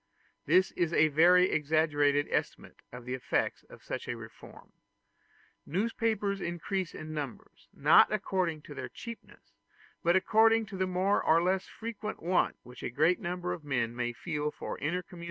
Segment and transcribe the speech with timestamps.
[0.47, 4.71] This is a very exaggerated estimate of the effects of such a reform.
[5.63, 9.53] Newspapers increase in numbers, not according to their cheapness,
[10.01, 13.95] but according to the more or less frequent want which a great number of men
[13.95, 15.19] may feel for intercommunication and combination.